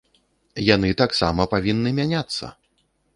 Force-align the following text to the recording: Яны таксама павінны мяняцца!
Яны 0.75 0.89
таксама 1.01 1.47
павінны 1.53 1.89
мяняцца! 1.99 2.45